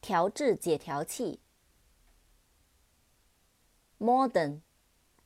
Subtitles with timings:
[0.00, 1.42] 调制解调器。
[3.98, 4.62] modern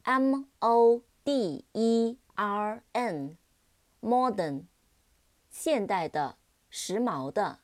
[0.05, 4.67] M O D E R N，modern，
[5.48, 6.36] 现代的、
[6.68, 7.61] 时髦的。